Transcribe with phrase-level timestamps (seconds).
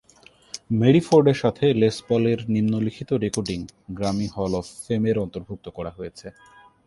[0.79, 3.59] Mary ফোর্ডের সাথে Les পলের নিম্নলিখিত রেকর্ডিং
[3.97, 6.27] গ্র্যামি হল অফ ফেমের অর্ন্তভুক্ত করা হয়েছে।